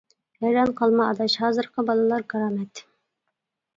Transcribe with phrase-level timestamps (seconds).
[0.43, 2.87] -ھەيران قالما ئاداش، ھازىرقى بالىلار كارامەت.